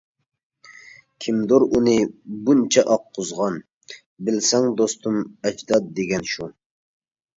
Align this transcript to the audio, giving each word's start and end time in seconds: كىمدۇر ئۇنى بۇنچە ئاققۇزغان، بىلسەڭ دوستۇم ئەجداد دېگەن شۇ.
كىمدۇر 1.25 1.65
ئۇنى 1.67 1.93
بۇنچە 2.47 2.85
ئاققۇزغان، 2.95 3.59
بىلسەڭ 4.31 4.69
دوستۇم 4.81 5.21
ئەجداد 5.51 5.97
دېگەن 6.01 6.27
شۇ. 6.33 6.49